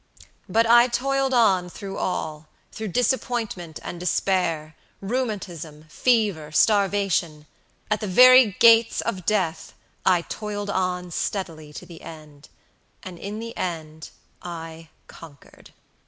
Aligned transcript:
But 0.49 0.65
I 0.65 0.87
toiled 0.87 1.31
on 1.31 1.69
through 1.69 1.99
all; 1.99 2.47
through 2.71 2.87
disappointment 2.87 3.79
and 3.83 3.99
despair, 3.99 4.75
rheumatism, 4.99 5.85
fever, 5.89 6.51
starvation; 6.51 7.45
at 7.91 7.99
the 8.01 8.07
very 8.07 8.53
gates 8.57 9.01
of 9.01 9.27
death, 9.27 9.75
I 10.03 10.23
toiled 10.23 10.71
on 10.71 11.11
steadily 11.11 11.71
to 11.73 11.85
the 11.85 12.01
end; 12.01 12.49
and 13.03 13.19
in 13.19 13.37
the 13.37 13.55
end 13.55 14.09
I 14.41 14.89
conquered." 15.05 15.69